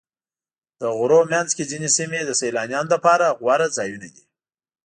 د 0.79 0.81
غرونو 0.97 1.29
منځ 1.33 1.49
کې 1.55 1.69
ځینې 1.71 1.89
سیمې 1.97 2.19
د 2.25 2.31
سیلانیانو 2.41 2.91
لپاره 2.95 3.35
غوره 3.39 3.67
ځایونه 3.77 4.07
دي. 4.15 4.23